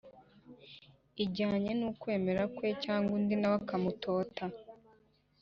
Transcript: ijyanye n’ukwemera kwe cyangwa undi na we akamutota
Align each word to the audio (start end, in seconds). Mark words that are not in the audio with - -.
ijyanye 1.23 1.71
n’ukwemera 1.79 2.43
kwe 2.55 2.69
cyangwa 2.83 3.11
undi 3.17 3.35
na 3.37 3.47
we 3.51 3.55
akamutota 3.61 4.43